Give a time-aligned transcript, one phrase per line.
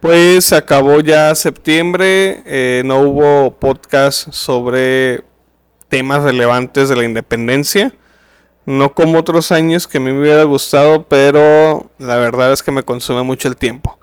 [0.00, 5.24] Pues se acabó ya septiembre, eh, no hubo podcast sobre
[5.88, 7.92] temas relevantes de la independencia.
[8.66, 13.22] No como otros años que me hubiera gustado, pero la verdad es que me consume
[13.22, 13.98] mucho el tiempo.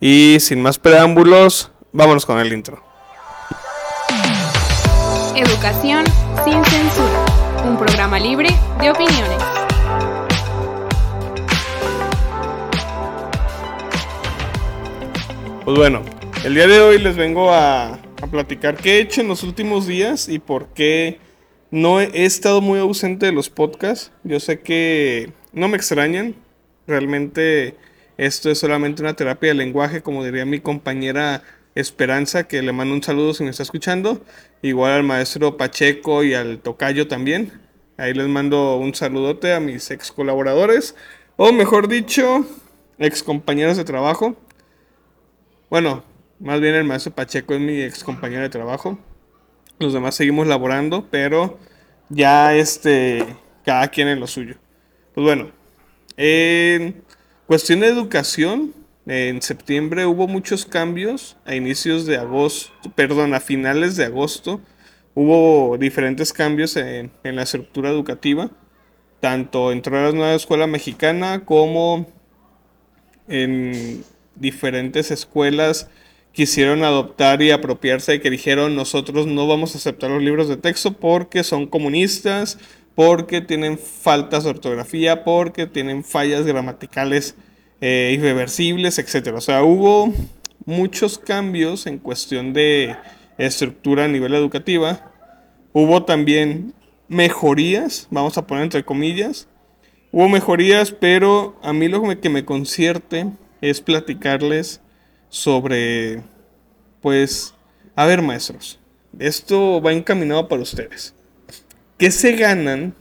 [0.00, 2.82] Y sin más preámbulos, vámonos con el intro.
[5.36, 6.04] Educación
[6.44, 7.24] sin censura,
[7.64, 8.48] un programa libre
[8.80, 9.55] de opiniones.
[15.66, 16.02] Pues bueno,
[16.44, 17.98] el día de hoy les vengo a,
[18.30, 21.18] platicar qué he hecho en los últimos días y por qué
[21.72, 24.12] no he, he estado muy ausente de los podcasts.
[24.22, 26.36] Yo sé que no me extrañan,
[26.86, 27.74] realmente
[28.16, 31.42] esto es solamente una terapia de lenguaje, como diría mi compañera
[31.74, 34.24] Esperanza, que le mando un saludo si me está escuchando.
[34.62, 37.50] Igual al maestro Pacheco y al Tocayo también.
[37.96, 40.94] Ahí les mando un saludote a mis ex colaboradores,
[41.34, 42.46] o mejor dicho,
[43.00, 44.36] ex compañeros de trabajo.
[45.68, 46.04] Bueno,
[46.38, 48.98] más bien el maestro Pacheco es mi ex compañero de trabajo.
[49.80, 51.58] Los demás seguimos laborando, pero
[52.08, 53.26] ya este,
[53.64, 54.54] cada quien en lo suyo.
[55.12, 55.50] Pues bueno,
[56.16, 57.02] en
[57.48, 58.74] cuestión de educación,
[59.06, 64.60] en septiembre hubo muchos cambios a inicios de agosto, perdón, a finales de agosto.
[65.14, 68.50] Hubo diferentes cambios en, en la estructura educativa.
[69.18, 72.06] Tanto entró a la nueva escuela mexicana como
[73.26, 74.04] en
[74.36, 75.88] diferentes escuelas
[76.32, 80.58] quisieron adoptar y apropiarse de que dijeron nosotros no vamos a aceptar los libros de
[80.58, 82.58] texto porque son comunistas,
[82.94, 87.36] porque tienen faltas de ortografía, porque tienen fallas gramaticales
[87.80, 89.34] eh, irreversibles, etc.
[89.34, 90.12] O sea, hubo
[90.66, 92.96] muchos cambios en cuestión de
[93.38, 95.10] estructura a nivel educativa.
[95.72, 96.74] Hubo también
[97.08, 99.48] mejorías, vamos a poner entre comillas.
[100.12, 103.26] Hubo mejorías, pero a mí lo que me concierte
[103.60, 104.80] es platicarles
[105.28, 106.22] sobre,
[107.00, 107.54] pues,
[107.94, 108.78] a ver maestros,
[109.18, 111.14] esto va encaminado para ustedes.
[111.98, 112.94] ¿Qué se ganan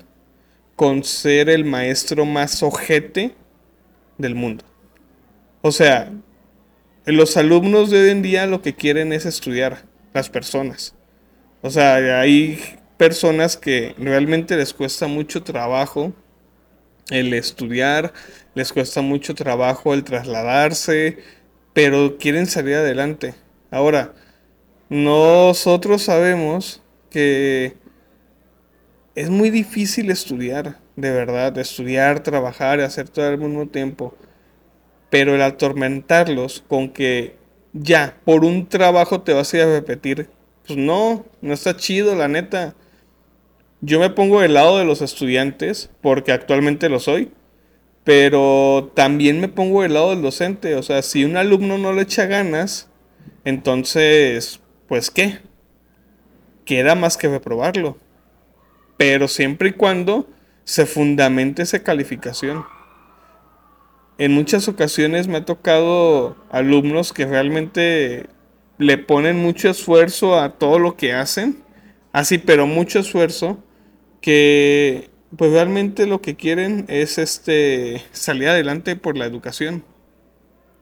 [0.76, 3.36] con ser el maestro más ojete
[4.18, 4.64] del mundo?
[5.62, 6.12] O sea,
[7.06, 9.84] los alumnos de hoy en día lo que quieren es estudiar,
[10.14, 10.96] las personas.
[11.62, 12.60] O sea, hay
[12.98, 16.14] personas que realmente les cuesta mucho trabajo
[17.10, 18.14] el estudiar,
[18.56, 21.18] les cuesta mucho trabajo el trasladarse,
[21.74, 23.36] pero quieren salir adelante.
[23.72, 24.14] Ahora,
[24.90, 27.76] nosotros sabemos que
[29.16, 34.16] es muy difícil estudiar, de verdad, estudiar, trabajar y hacer todo al mismo tiempo.
[35.10, 37.36] Pero el atormentarlos con que
[37.74, 40.30] ya, por un trabajo te vas a ir a repetir,
[40.66, 42.76] pues no, no está chido, la neta.
[43.88, 47.32] Yo me pongo del lado de los estudiantes, porque actualmente lo soy,
[48.04, 50.74] pero también me pongo del lado del docente.
[50.74, 52.90] O sea, si un alumno no le echa ganas,
[53.44, 55.38] entonces, pues qué?
[56.66, 58.00] Queda más que reprobarlo.
[58.98, 60.28] Pero siempre y cuando
[60.64, 62.66] se fundamente esa calificación.
[64.18, 68.26] En muchas ocasiones me ha tocado alumnos que realmente
[68.80, 71.64] le ponen mucho esfuerzo a todo lo que hacen.
[72.14, 73.60] Así, pero mucho esfuerzo
[74.26, 79.84] que pues realmente lo que quieren es este salir adelante por la educación.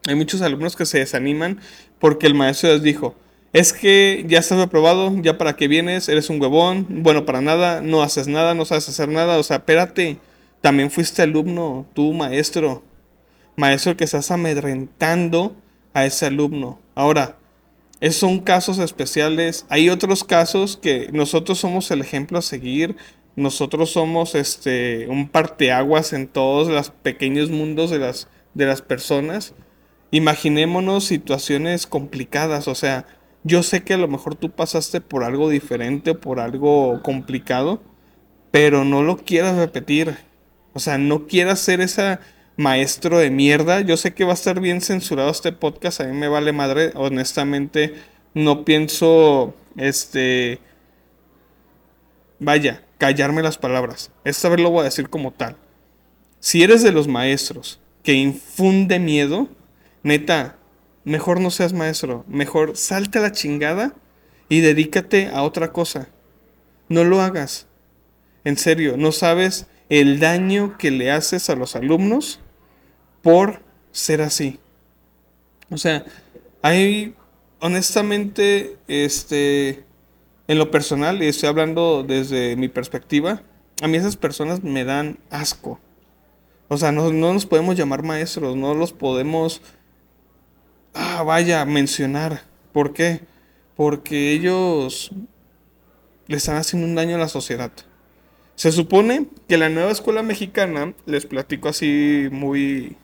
[0.08, 1.60] Hay muchos alumnos que se desaniman
[1.98, 3.14] porque el maestro les dijo,
[3.52, 7.82] es que ya estás aprobado, ya para qué vienes, eres un huevón, bueno para nada,
[7.82, 10.16] no haces nada, no sabes hacer nada, o sea, espérate,
[10.62, 12.82] también fuiste alumno, tú maestro,
[13.56, 15.54] maestro que estás amedrentando
[15.92, 16.80] a ese alumno.
[16.94, 17.36] Ahora,
[18.00, 22.96] esos son casos especiales, hay otros casos que nosotros somos el ejemplo a seguir,
[23.36, 29.54] nosotros somos este un parteaguas en todos los pequeños mundos de las, de las personas.
[30.10, 33.06] Imaginémonos situaciones complicadas, o sea,
[33.42, 37.82] yo sé que a lo mejor tú pasaste por algo diferente, por algo complicado,
[38.50, 40.16] pero no lo quieras repetir.
[40.72, 42.20] O sea, no quieras ser esa
[42.56, 43.80] maestro de mierda.
[43.80, 46.92] Yo sé que va a estar bien censurado este podcast, a mí me vale madre,
[46.94, 47.94] honestamente
[48.34, 50.60] no pienso este
[52.38, 54.10] vaya, callarme las palabras.
[54.24, 55.56] Esta vez lo voy a decir como tal.
[56.40, 59.48] Si eres de los maestros que infunde miedo,
[60.02, 60.56] neta,
[61.04, 62.24] mejor no seas maestro.
[62.28, 63.94] Mejor salte a la chingada
[64.48, 66.08] y dedícate a otra cosa.
[66.88, 67.66] No lo hagas.
[68.44, 72.40] En serio, no sabes el daño que le haces a los alumnos
[73.22, 74.58] por ser así.
[75.70, 76.04] O sea,
[76.62, 77.14] hay
[77.60, 79.84] honestamente este
[80.46, 83.42] en lo personal, y estoy hablando desde mi perspectiva,
[83.82, 85.80] a mí esas personas me dan asco.
[86.68, 89.62] O sea, no, nos podemos llamar maestros, no los podemos...
[90.94, 92.42] ah, vaya, mencionar.
[92.72, 93.20] ¿Por qué?
[93.76, 95.12] Porque ellos
[96.26, 97.72] le están haciendo un daño a la sociedad.
[98.54, 102.96] Se supone que la nueva escuela mexicana, les platico así muy,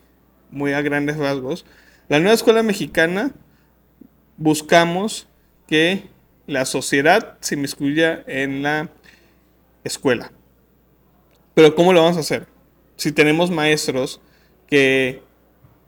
[0.50, 1.66] muy a grandes rasgos,
[2.08, 3.32] la nueva escuela mexicana
[4.36, 5.28] buscamos
[5.66, 6.08] que
[6.50, 8.90] la sociedad se inmiscuya en la
[9.84, 10.32] escuela.
[11.54, 12.48] Pero ¿cómo lo vamos a hacer?
[12.96, 14.20] Si tenemos maestros
[14.66, 15.22] que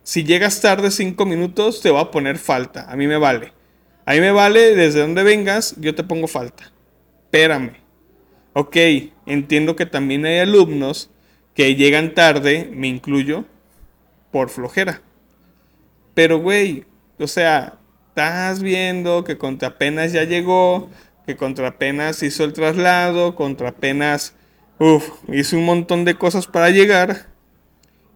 [0.05, 3.53] si llegas tarde cinco minutos te va a poner falta, a mí me vale.
[4.05, 6.73] A mí me vale desde donde vengas, yo te pongo falta.
[7.25, 7.73] Espérame.
[8.53, 8.76] Ok,
[9.26, 11.11] entiendo que también hay alumnos
[11.55, 13.47] que llegan tarde, me incluyo,
[14.31, 15.03] por flojera.
[16.15, 16.85] Pero, güey,
[17.19, 17.79] o sea,
[18.12, 20.91] estás viendo que contra apenas ya llegó,
[21.26, 24.35] que contra apenas hizo el traslado, contra apenas,
[24.79, 27.29] uff, hizo un montón de cosas para llegar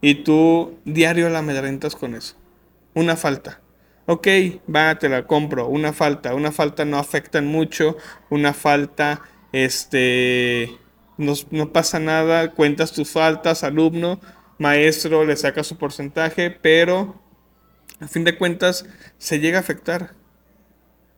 [0.03, 2.37] y tú diario la amedrentas con eso.
[2.93, 3.63] Una falta.
[4.05, 4.29] Ok,
[4.73, 5.67] va, te la compro.
[5.67, 6.35] Una falta.
[6.35, 7.97] Una falta no afecta mucho.
[8.29, 9.23] Una falta,
[9.53, 10.79] este,
[11.17, 12.53] no, no pasa nada.
[12.53, 14.21] Cuentas tus faltas, alumno,
[14.59, 17.26] maestro, le saca su porcentaje, pero
[18.01, 18.87] a fin de cuentas
[19.19, 20.15] se llega a afectar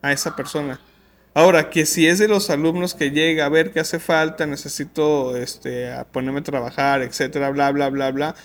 [0.01, 0.79] a esa persona.
[1.33, 5.37] Ahora, que si es de los alumnos que llega a ver qué hace falta, necesito
[5.37, 8.35] este, a ponerme a trabajar, etcétera, bla, bla, bla, bla.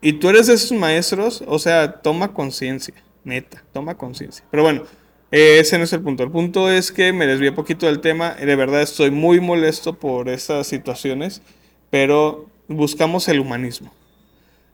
[0.00, 4.44] Y tú eres de esos maestros, o sea, toma conciencia, neta, toma conciencia.
[4.50, 4.84] Pero bueno,
[5.30, 6.24] ese no es el punto.
[6.24, 8.34] El punto es que me desvié poquito del tema.
[8.34, 11.42] De verdad estoy muy molesto por estas situaciones,
[11.90, 13.92] pero buscamos el humanismo.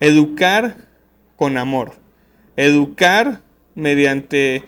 [0.00, 0.76] Educar
[1.36, 2.05] con amor
[2.56, 3.40] educar
[3.74, 4.64] mediante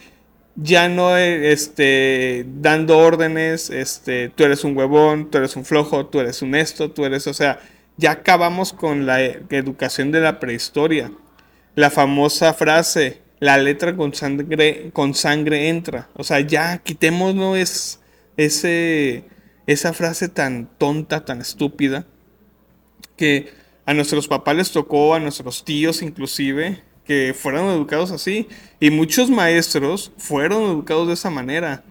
[0.60, 6.20] ya no este, dando órdenes, este, tú eres un huevón, tú eres un flojo, tú
[6.20, 7.60] eres un esto, tú eres, o sea,
[7.96, 11.12] ya acabamos con la educación de la prehistoria.
[11.74, 16.08] La famosa frase, la letra con sangre, con sangre entra.
[16.14, 18.00] O sea, ya quitémonos es,
[18.36, 19.24] ese,
[19.66, 22.06] esa frase tan tonta, tan estúpida,
[23.16, 23.52] que
[23.84, 28.48] a nuestros papás les tocó, a nuestros tíos inclusive, que fueron educados así.
[28.78, 31.82] Y muchos maestros fueron educados de esa manera.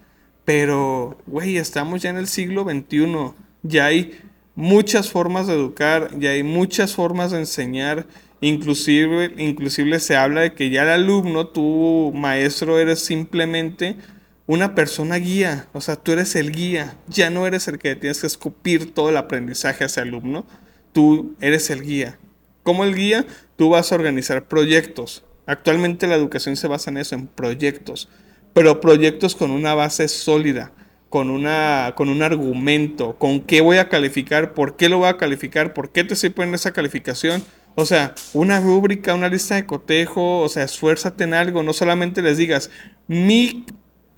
[0.46, 3.34] Pero, güey, estamos ya en el siglo XXI.
[3.64, 4.22] Ya hay
[4.54, 8.06] muchas formas de educar, ya hay muchas formas de enseñar.
[8.42, 13.98] Inclusive, inclusive se habla de que ya el alumno, tu maestro, eres simplemente
[14.46, 15.68] una persona guía.
[15.74, 16.96] O sea, tú eres el guía.
[17.08, 20.46] Ya no eres el que tienes que escupir todo el aprendizaje a ese alumno.
[20.94, 22.20] Tú eres el guía.
[22.62, 23.26] ¿Cómo el guía?
[23.58, 25.26] Tú vas a organizar proyectos.
[25.46, 28.08] Actualmente la educación se basa en eso, en proyectos.
[28.54, 30.72] Pero proyectos con una base sólida,
[31.10, 35.18] con, una, con un argumento, con qué voy a calificar, por qué lo voy a
[35.18, 37.44] calificar, por qué te estoy poniendo esa calificación.
[37.76, 42.22] O sea, una rúbrica, una lista de cotejo, o sea, esfuérzate en algo, no solamente
[42.22, 42.72] les digas,
[43.08, 43.66] mi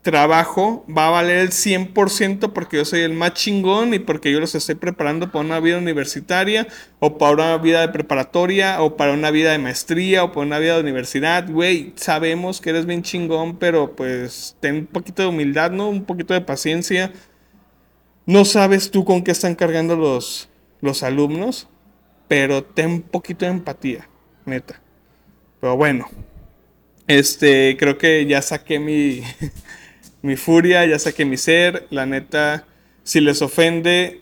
[0.02, 4.40] trabajo va a valer el 100% porque yo soy el más chingón y porque yo
[4.40, 6.68] los estoy preparando para una vida universitaria
[7.00, 10.60] o para una vida de preparatoria o para una vida de maestría o para una
[10.60, 11.50] vida de universidad.
[11.50, 15.90] Güey, sabemos que eres bien chingón, pero pues ten un poquito de humildad, ¿no?
[15.90, 17.12] Un poquito de paciencia.
[18.26, 20.50] No sabes tú con qué están cargando los,
[20.82, 21.68] los alumnos,
[22.28, 24.08] pero ten un poquito de empatía,
[24.46, 24.82] neta.
[25.60, 26.08] Pero bueno,
[27.08, 29.22] este, creo que ya saqué mi...
[30.22, 32.66] mi furia, ya saqué mi ser, la neta,
[33.04, 34.22] si les ofende,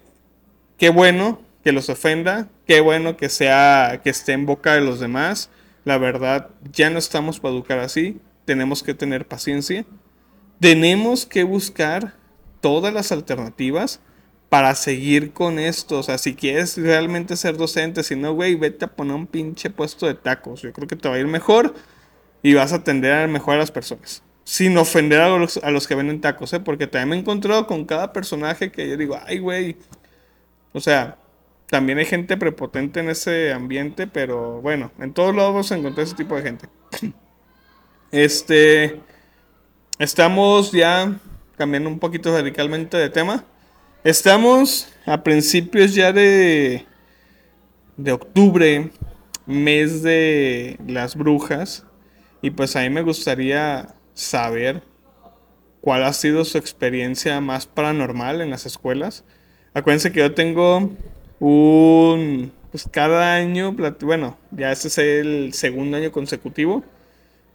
[0.78, 5.00] qué bueno que los ofenda, qué bueno que sea, que esté en boca de los
[5.00, 5.50] demás.
[5.86, 9.86] La verdad, ya no estamos para educar así, tenemos que tener paciencia,
[10.60, 12.14] tenemos que buscar
[12.62, 14.00] todas las alternativas
[14.50, 16.00] para seguir con esto.
[16.00, 19.70] O sea, si quieres realmente ser docente, si no, güey, vete a poner un pinche
[19.70, 20.62] puesto de tacos.
[20.62, 21.74] Yo creo que te va a ir mejor
[22.44, 25.96] y vas a atender mejor a las personas sin ofender a los, a los que
[25.96, 26.62] venden tacos, ¿eh?
[26.62, 29.76] Porque también me he encontrado con cada personaje que yo digo, ay, güey.
[30.72, 31.18] O sea,
[31.66, 36.38] también hay gente prepotente en ese ambiente, pero bueno, en todos lados encontrar ese tipo
[36.38, 36.70] de gente.
[38.12, 39.02] Este.
[40.00, 41.20] Estamos ya
[41.58, 43.44] cambiando un poquito radicalmente de tema.
[44.06, 46.86] Estamos a principios ya de.
[47.98, 48.92] de octubre,
[49.46, 51.86] mes de las brujas.
[52.42, 54.82] Y pues a mí me gustaría saber
[55.80, 59.24] cuál ha sido su experiencia más paranormal en las escuelas.
[59.76, 60.90] Acuérdense que yo tengo
[61.40, 66.84] un, pues cada año, bueno, ya este es el segundo año consecutivo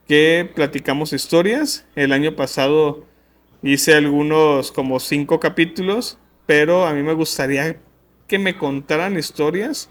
[0.06, 1.84] que platicamos historias.
[1.96, 3.06] El año pasado
[3.62, 6.16] hice algunos como cinco capítulos,
[6.46, 7.80] pero a mí me gustaría
[8.28, 9.90] que me contaran historias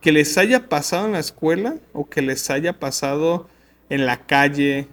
[0.00, 3.48] que les haya pasado en la escuela o que les haya pasado
[3.88, 4.86] en la calle,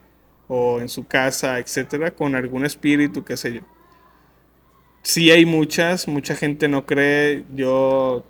[0.50, 3.62] o en su casa, etcétera, con algún espíritu, qué sé yo.
[5.04, 8.26] Sí hay muchas, mucha gente no cree, yo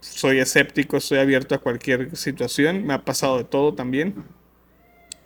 [0.00, 4.24] soy escéptico, estoy abierto a cualquier situación, me ha pasado de todo también.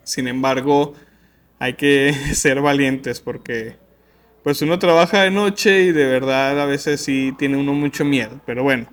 [0.05, 0.95] Sin embargo,
[1.59, 3.77] hay que ser valientes porque
[4.43, 8.41] pues uno trabaja de noche y de verdad a veces sí tiene uno mucho miedo,
[8.47, 8.87] pero bueno.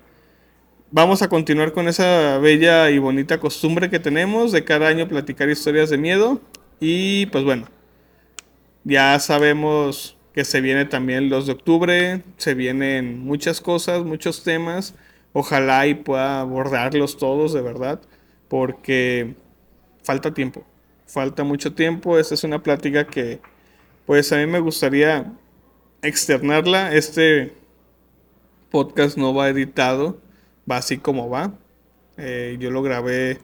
[0.94, 5.48] Vamos a continuar con esa bella y bonita costumbre que tenemos de cada año platicar
[5.48, 6.40] historias de miedo
[6.84, 7.68] y pues bueno,
[8.82, 14.96] ya sabemos que se viene también los de octubre, se vienen muchas cosas, muchos temas.
[15.32, 18.00] Ojalá y pueda abordarlos todos de verdad,
[18.48, 19.36] porque
[20.02, 20.64] falta tiempo,
[21.06, 22.18] falta mucho tiempo.
[22.18, 23.40] Esta es una plática que,
[24.04, 25.32] pues a mí me gustaría
[26.02, 26.92] externarla.
[26.94, 27.52] Este
[28.72, 30.20] podcast no va editado,
[30.68, 31.54] va así como va.
[32.16, 33.38] Eh, yo lo grabé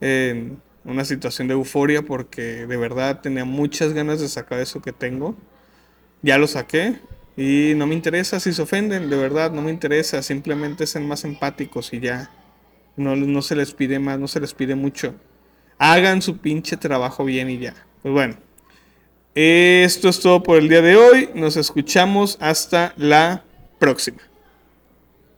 [0.00, 4.92] en una situación de euforia porque de verdad tenía muchas ganas de sacar eso que
[4.92, 5.36] tengo.
[6.22, 6.96] Ya lo saqué
[7.36, 10.22] y no me interesa si se ofenden, de verdad, no me interesa.
[10.22, 12.30] Simplemente sean más empáticos y ya.
[12.96, 15.14] No, no se les pide más, no se les pide mucho.
[15.78, 17.74] Hagan su pinche trabajo bien y ya.
[18.02, 18.36] Pues bueno.
[19.34, 21.30] Esto es todo por el día de hoy.
[21.34, 23.44] Nos escuchamos hasta la
[23.78, 24.27] próxima.